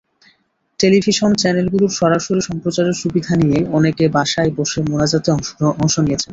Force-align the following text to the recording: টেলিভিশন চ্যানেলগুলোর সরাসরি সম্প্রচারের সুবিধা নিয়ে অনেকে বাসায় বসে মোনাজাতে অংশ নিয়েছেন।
টেলিভিশন 0.79 1.31
চ্যানেলগুলোর 1.41 1.91
সরাসরি 1.99 2.41
সম্প্রচারের 2.49 2.95
সুবিধা 3.01 3.33
নিয়ে 3.41 3.59
অনেকে 3.77 4.05
বাসায় 4.15 4.51
বসে 4.57 4.79
মোনাজাতে 4.89 5.29
অংশ 5.77 5.95
নিয়েছেন। 6.05 6.29